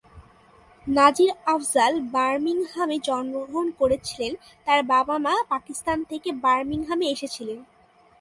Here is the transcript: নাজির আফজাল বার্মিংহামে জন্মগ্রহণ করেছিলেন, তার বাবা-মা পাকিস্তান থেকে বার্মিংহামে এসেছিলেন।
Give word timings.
নাজির 0.85 1.29
আফজাল 1.45 1.93
বার্মিংহামে 2.13 2.97
জন্মগ্রহণ 3.03 3.67
করেছিলেন, 3.79 4.31
তার 4.67 4.79
বাবা-মা 4.83 5.33
পাকিস্তান 5.49 5.97
থেকে 6.03 6.29
বার্মিংহামে 6.43 7.07
এসেছিলেন। 7.07 7.59